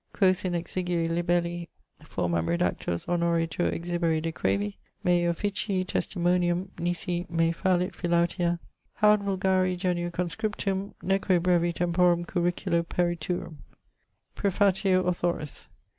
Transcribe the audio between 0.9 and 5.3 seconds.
libelli formam redactos honori tuo exhibere decrevi, mei